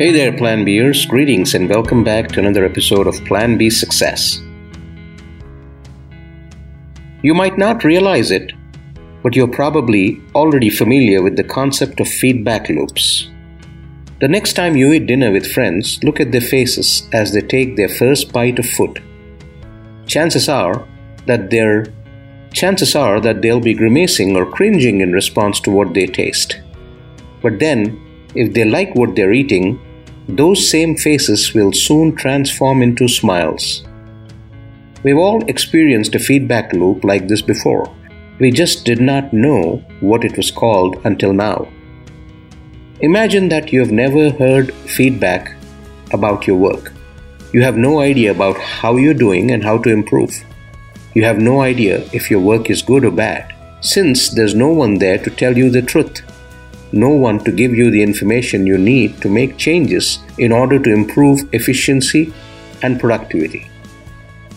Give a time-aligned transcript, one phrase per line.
[0.00, 1.04] Hey there, Plan Bers.
[1.04, 4.38] Greetings and welcome back to another episode of Plan B Success.
[7.22, 8.52] You might not realize it,
[9.22, 13.28] but you're probably already familiar with the concept of feedback loops.
[14.22, 17.76] The next time you eat dinner with friends, look at their faces as they take
[17.76, 19.02] their first bite of food.
[20.06, 20.88] Chances are
[21.26, 21.92] that they're
[22.54, 26.58] chances are that they'll be grimacing or cringing in response to what they taste.
[27.42, 28.00] But then,
[28.34, 29.78] if they like what they're eating,
[30.28, 33.82] those same faces will soon transform into smiles.
[35.02, 37.90] We've all experienced a feedback loop like this before.
[38.38, 41.68] We just did not know what it was called until now.
[43.00, 45.56] Imagine that you have never heard feedback
[46.12, 46.92] about your work.
[47.52, 50.32] You have no idea about how you're doing and how to improve.
[51.14, 54.98] You have no idea if your work is good or bad, since there's no one
[54.98, 56.22] there to tell you the truth
[56.92, 60.92] no one to give you the information you need to make changes in order to
[60.92, 62.32] improve efficiency
[62.82, 63.70] and productivity.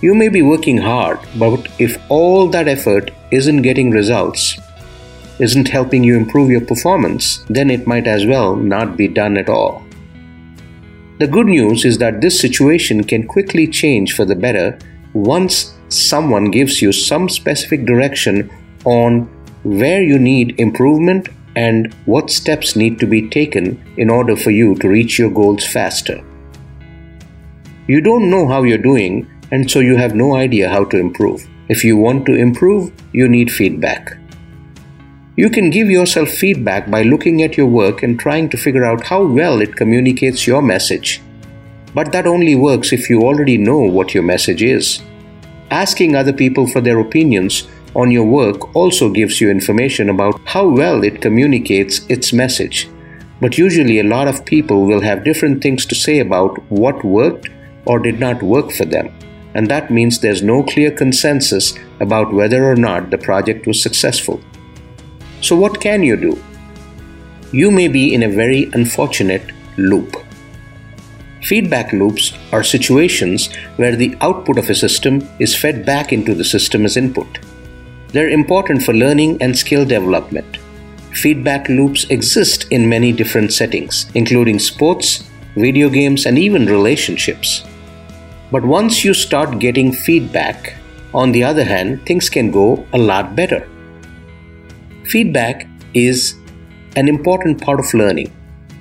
[0.00, 4.58] You may be working hard, but if all that effort isn't getting results,
[5.38, 9.48] isn't helping you improve your performance, then it might as well not be done at
[9.48, 9.82] all.
[11.18, 14.78] The good news is that this situation can quickly change for the better
[15.12, 18.50] once someone gives you some specific direction
[18.84, 19.28] on
[19.62, 21.28] where you need improvement
[21.60, 23.66] and what steps need to be taken
[24.02, 26.18] in order for you to reach your goals faster.
[27.86, 31.46] You don't know how you're doing, and so you have no idea how to improve.
[31.68, 34.16] If you want to improve, you need feedback.
[35.36, 39.04] You can give yourself feedback by looking at your work and trying to figure out
[39.10, 41.20] how well it communicates your message.
[41.94, 45.02] But that only works if you already know what your message is.
[45.70, 50.68] Asking other people for their opinions on your work also gives you information about how
[50.68, 52.88] well it communicates its message.
[53.40, 57.48] But usually, a lot of people will have different things to say about what worked
[57.86, 59.12] or did not work for them,
[59.54, 64.40] and that means there's no clear consensus about whether or not the project was successful.
[65.40, 66.42] So, what can you do?
[67.50, 70.16] You may be in a very unfortunate loop.
[71.42, 76.44] Feedback loops are situations where the output of a system is fed back into the
[76.44, 77.38] system as input.
[78.12, 80.58] They're important for learning and skill development.
[81.12, 87.62] Feedback loops exist in many different settings, including sports, video games, and even relationships.
[88.50, 90.74] But once you start getting feedback,
[91.14, 93.68] on the other hand, things can go a lot better.
[95.04, 96.34] Feedback is
[96.96, 98.32] an important part of learning.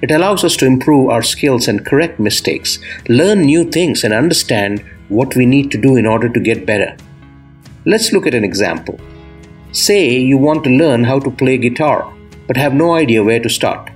[0.00, 2.78] It allows us to improve our skills and correct mistakes,
[3.08, 6.96] learn new things, and understand what we need to do in order to get better.
[7.84, 8.98] Let's look at an example.
[9.72, 12.12] Say you want to learn how to play guitar,
[12.46, 13.90] but have no idea where to start.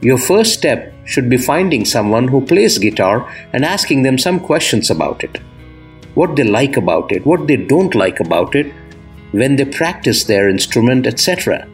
[0.00, 4.90] Your first step should be finding someone who plays guitar and asking them some questions
[4.90, 5.38] about it.
[6.14, 8.72] What they like about it, what they don't like about it,
[9.32, 11.68] when they practice their instrument, etc.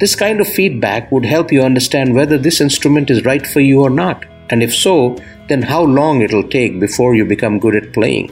[0.00, 3.80] This kind of feedback would help you understand whether this instrument is right for you
[3.80, 5.16] or not, and if so,
[5.48, 8.30] then how long it'll take before you become good at playing.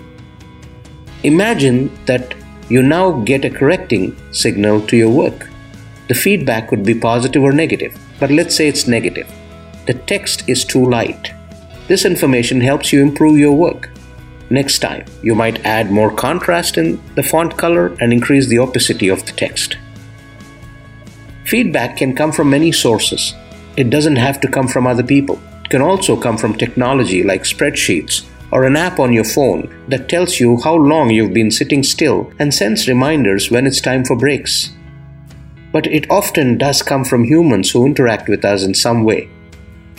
[1.22, 2.34] Imagine that
[2.68, 5.48] you now get a correcting signal to your work.
[6.08, 9.30] The feedback could be positive or negative, but let's say it's negative.
[9.86, 11.32] The text is too light.
[11.88, 13.90] This information helps you improve your work.
[14.50, 19.08] Next time, you might add more contrast in the font color and increase the opacity
[19.08, 19.76] of the text.
[21.44, 23.34] Feedback can come from many sources.
[23.76, 25.40] It doesn't have to come from other people.
[25.64, 30.08] It can also come from technology like spreadsheets or an app on your phone that
[30.08, 34.14] tells you how long you've been sitting still and sends reminders when it's time for
[34.14, 34.70] breaks.
[35.72, 39.30] But it often does come from humans who interact with us in some way.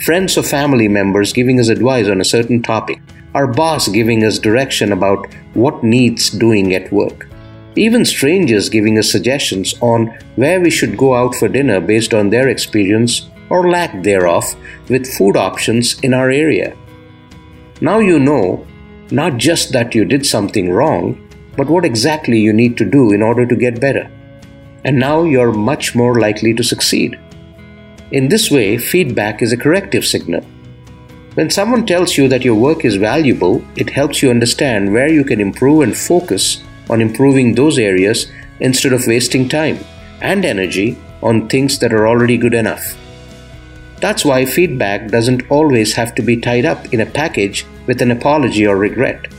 [0.05, 3.01] Friends or family members giving us advice on a certain topic,
[3.33, 7.27] our boss giving us direction about what needs doing at work,
[7.75, 12.29] even strangers giving us suggestions on where we should go out for dinner based on
[12.29, 14.43] their experience or lack thereof
[14.89, 16.75] with food options in our area.
[17.81, 18.65] Now you know
[19.11, 21.19] not just that you did something wrong,
[21.55, 24.09] but what exactly you need to do in order to get better.
[24.83, 27.19] And now you're much more likely to succeed.
[28.11, 30.43] In this way, feedback is a corrective signal.
[31.35, 35.23] When someone tells you that your work is valuable, it helps you understand where you
[35.23, 39.79] can improve and focus on improving those areas instead of wasting time
[40.21, 42.95] and energy on things that are already good enough.
[44.03, 48.11] That's why feedback doesn't always have to be tied up in a package with an
[48.11, 49.31] apology or regret.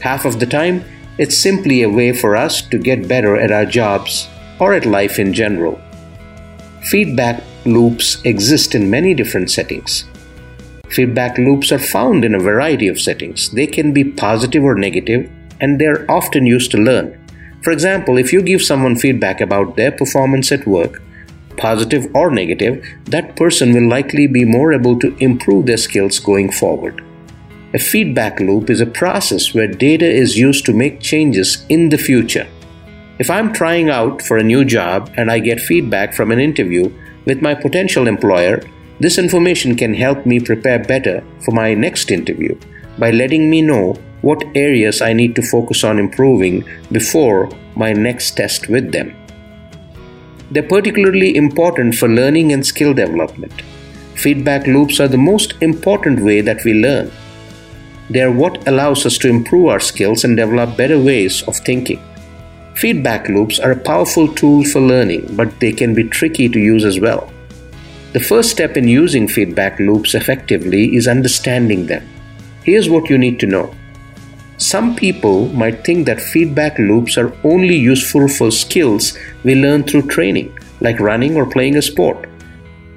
[0.00, 0.84] Half of the time,
[1.16, 4.28] it's simply a way for us to get better at our jobs
[4.58, 5.80] or at life in general.
[6.90, 10.04] Feedback loops exist in many different settings.
[10.90, 13.50] Feedback loops are found in a variety of settings.
[13.50, 15.30] They can be positive or negative,
[15.62, 17.16] and they're often used to learn.
[17.62, 21.00] For example, if you give someone feedback about their performance at work,
[21.56, 26.50] positive or negative, that person will likely be more able to improve their skills going
[26.50, 27.04] forward.
[27.72, 31.98] A feedback loop is a process where data is used to make changes in the
[31.98, 32.48] future.
[33.20, 36.92] If I'm trying out for a new job and I get feedback from an interview
[37.26, 38.62] with my potential employer,
[38.98, 42.58] this information can help me prepare better for my next interview
[42.98, 48.32] by letting me know what areas I need to focus on improving before my next
[48.36, 49.19] test with them.
[50.50, 53.62] They're particularly important for learning and skill development.
[54.14, 57.10] Feedback loops are the most important way that we learn.
[58.10, 62.02] They are what allows us to improve our skills and develop better ways of thinking.
[62.74, 66.84] Feedback loops are a powerful tool for learning, but they can be tricky to use
[66.84, 67.32] as well.
[68.12, 72.08] The first step in using feedback loops effectively is understanding them.
[72.64, 73.74] Here's what you need to know.
[74.60, 80.02] Some people might think that feedback loops are only useful for skills we learn through
[80.08, 82.28] training, like running or playing a sport.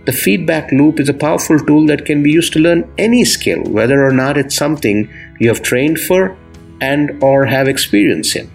[0.06, 3.64] The feedback loop is a powerful tool that can be used to learn any skill,
[3.64, 6.38] whether or not it's something you have trained for
[6.82, 8.52] and or have experience in.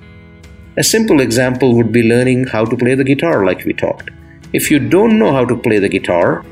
[0.77, 4.11] A simple example would be learning how to play the guitar like we talked.
[4.53, 6.45] If you don't know how to play the guitar,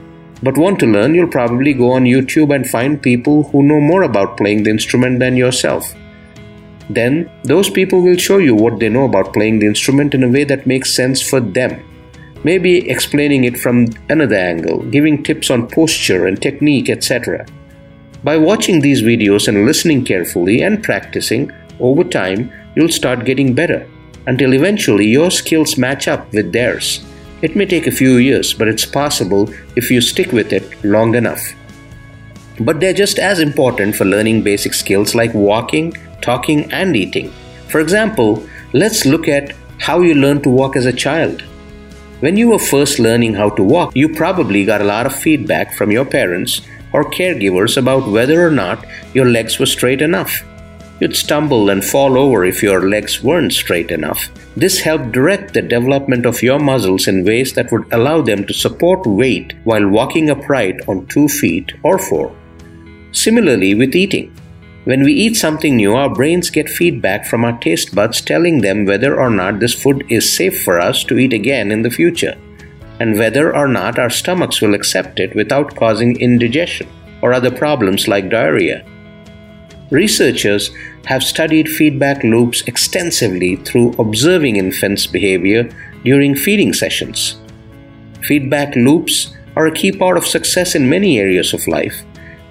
[0.43, 4.05] but want to learn, you'll probably go on YouTube and find people who know more
[4.05, 5.95] about playing the instrument than yourself.
[6.89, 10.29] Then, those people will show you what they know about playing the instrument in a
[10.29, 11.83] way that makes sense for them
[12.47, 17.45] maybe explaining it from another angle, giving tips on posture and technique, etc.
[18.23, 21.51] By watching these videos and listening carefully and practicing,
[21.81, 23.89] over time you'll start getting better
[24.27, 27.05] until eventually your skills match up with theirs.
[27.43, 31.17] It may take a few years, but it's possible if you stick with it long
[31.17, 31.43] enough.
[32.61, 37.33] But they're just as important for learning basic skills like walking, talking, and eating.
[37.69, 41.43] For example, let's look at how you learn to walk as a child.
[42.21, 45.75] When you were first learning how to walk, you probably got a lot of feedback
[45.75, 50.43] from your parents or caregivers about whether or not your legs were straight enough.
[50.99, 54.31] You'd stumble and fall over if your legs weren't straight enough.
[54.57, 58.55] This helped direct the development of your muscles in ways that would allow them to
[58.55, 62.35] support weight while walking upright on two feet or four.
[63.13, 64.35] Similarly, with eating.
[64.87, 68.85] When we eat something new, our brains get feedback from our taste buds telling them
[68.85, 72.37] whether or not this food is safe for us to eat again in the future,
[73.01, 76.87] and whether or not our stomachs will accept it without causing indigestion
[77.21, 78.87] or other problems like diarrhea.
[79.91, 80.71] Researchers
[81.07, 85.69] have studied feedback loops extensively through observing infants' behavior
[86.05, 87.41] during feeding sessions.
[88.23, 92.05] Feedback loops are a key part of success in many areas of life,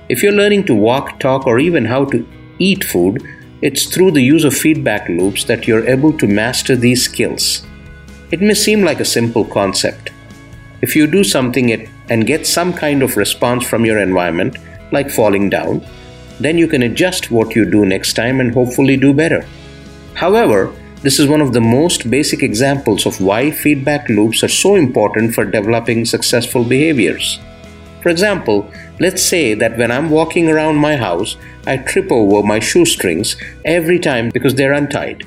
[0.07, 2.27] if you're learning to walk, talk, or even how to
[2.59, 3.27] eat food,
[3.61, 7.65] it's through the use of feedback loops that you're able to master these skills.
[8.31, 10.11] It may seem like a simple concept.
[10.81, 11.71] If you do something
[12.09, 14.57] and get some kind of response from your environment,
[14.91, 15.85] like falling down,
[16.39, 19.47] then you can adjust what you do next time and hopefully do better.
[20.13, 24.75] However, this is one of the most basic examples of why feedback loops are so
[24.75, 27.39] important for developing successful behaviors.
[28.01, 31.37] For example, let's say that when I'm walking around my house,
[31.67, 35.23] I trip over my shoestrings every time because they're untied.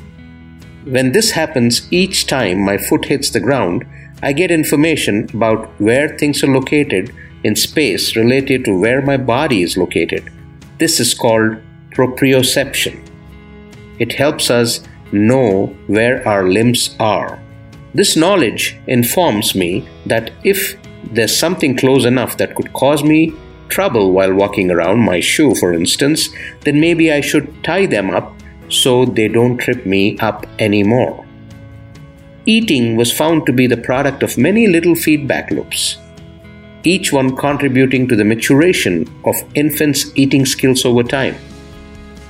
[0.85, 3.85] When this happens each time my foot hits the ground,
[4.23, 9.63] I get information about where things are located in space related to where my body
[9.63, 10.33] is located.
[10.79, 11.59] This is called
[11.91, 13.05] proprioception.
[13.99, 14.81] It helps us
[15.13, 17.41] know where our limbs are.
[17.95, 20.77] This knowledge informs me that if
[21.13, 23.35] there's something close enough that could cause me
[23.69, 26.29] trouble while walking around, my shoe for instance,
[26.63, 28.35] then maybe I should tie them up
[28.69, 31.25] so they don't trip me up anymore.
[32.47, 35.99] Eating was found to be the product of many little feedback loops,
[36.85, 41.37] each one contributing to the maturation of infants' eating skills over time.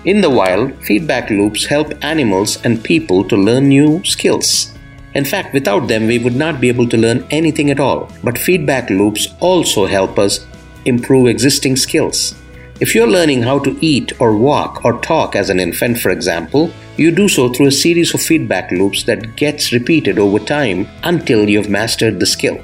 [0.04, 4.73] In the wild, feedback loops help animals and people to learn new skills.
[5.14, 8.11] In fact, without them, we would not be able to learn anything at all.
[8.23, 10.47] But feedback loops also help us
[10.88, 12.35] improve existing skills.
[12.80, 16.71] If you're learning how to eat or walk or talk as an infant, for example,
[16.97, 21.49] you do so through a series of feedback loops that gets repeated over time until
[21.49, 22.59] you've mastered the skill.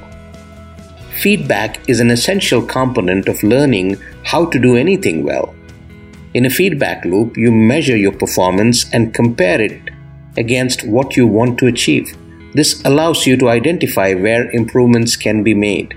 [1.21, 5.55] Feedback is an essential component of learning how to do anything well.
[6.35, 9.81] In a feedback loop, you measure your performance and compare it
[10.37, 12.17] against what you want to achieve.
[12.55, 15.97] This allows you to identify where improvements can be made.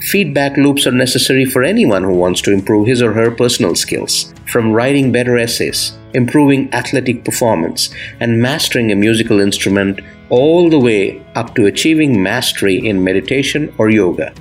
[0.00, 4.32] Feedback loops are necessary for anyone who wants to improve his or her personal skills,
[4.46, 7.90] from writing better essays, improving athletic performance,
[8.20, 10.00] and mastering a musical instrument,
[10.30, 14.32] all the way up to achieving mastery in meditation or yoga.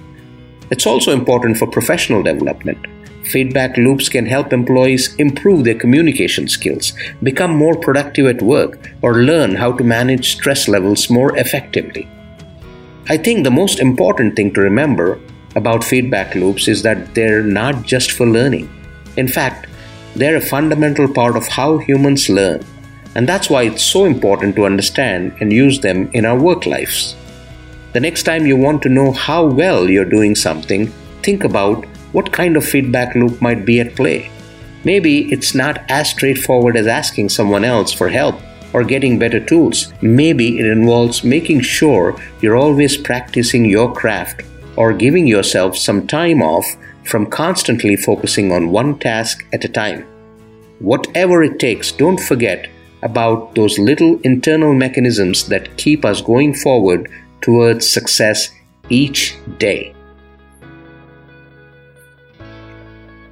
[0.70, 2.86] It's also important for professional development.
[3.24, 9.24] Feedback loops can help employees improve their communication skills, become more productive at work, or
[9.24, 12.08] learn how to manage stress levels more effectively.
[13.10, 15.20] I think the most important thing to remember
[15.58, 18.70] about feedback loops is that they're not just for learning.
[19.18, 19.68] In fact,
[20.16, 22.64] they're a fundamental part of how humans learn,
[23.16, 27.16] and that's why it's so important to understand and use them in our work lives.
[27.94, 30.88] The next time you want to know how well you're doing something,
[31.24, 34.32] think about what kind of feedback loop might be at play.
[34.84, 38.40] Maybe it's not as straightforward as asking someone else for help
[38.74, 39.92] or getting better tools.
[40.02, 44.44] Maybe it involves making sure you're always practicing your craft
[44.78, 46.66] or giving yourself some time off
[47.04, 50.06] from constantly focusing on one task at a time.
[50.80, 52.70] Whatever it takes, don't forget
[53.02, 57.10] about those little internal mechanisms that keep us going forward
[57.42, 58.52] towards success
[58.90, 59.94] each day.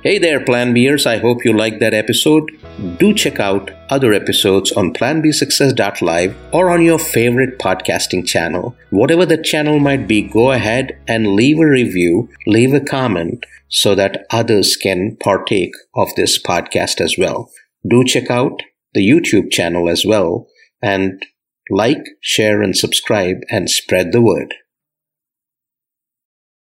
[0.05, 1.07] Hey there, Plan Bers.
[1.07, 2.51] I hope you liked that episode.
[2.99, 8.75] Do check out other episodes on planbsuccess.live or on your favorite podcasting channel.
[8.91, 13.95] Whatever the channel might be, go ahead and leave a review, leave a comment so
[13.95, 17.49] that others can partake of this podcast as well.
[17.89, 18.61] Do check out
[18.93, 20.45] the YouTube channel as well
[20.83, 21.25] and
[21.71, 24.53] like, share, and subscribe and spread the word.